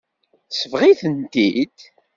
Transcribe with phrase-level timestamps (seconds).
[0.49, 1.77] Tesbeɣ-itent-id.